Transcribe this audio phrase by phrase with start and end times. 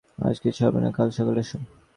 [0.19, 1.57] আজ কিছু হবে না, কাল সকালে এসো।